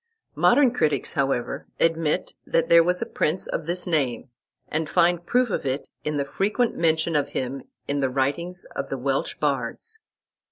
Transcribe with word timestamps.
Modern 0.33 0.71
critics, 0.73 1.13
however, 1.13 1.67
admit 1.79 2.33
that 2.43 2.69
there 2.69 2.81
was 2.83 3.03
a 3.03 3.05
prince 3.05 3.45
of 3.45 3.67
this 3.67 3.85
name, 3.85 4.29
and 4.67 4.89
find 4.89 5.23
proof 5.27 5.51
of 5.51 5.63
it 5.63 5.87
in 6.03 6.17
the 6.17 6.25
frequent 6.25 6.75
mention 6.75 7.15
of 7.15 7.27
him 7.37 7.61
in 7.87 7.99
the 7.99 8.09
writings 8.09 8.65
of 8.75 8.89
the 8.89 8.97
Welsh 8.97 9.35
bards. 9.37 9.99